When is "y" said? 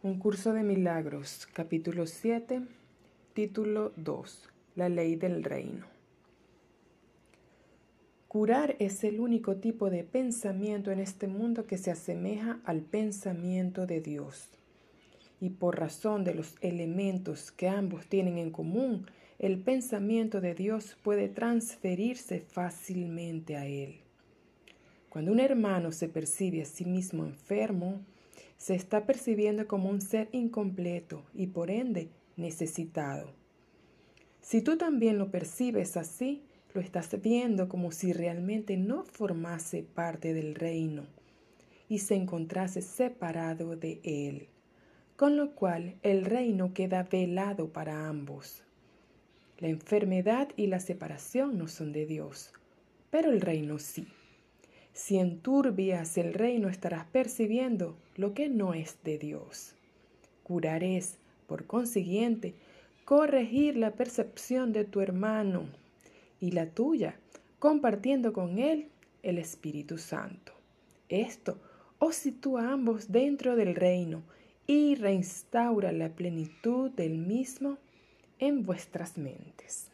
15.40-15.50, 31.32-31.46, 41.88-42.00, 50.56-50.66, 66.40-66.50, 74.66-74.96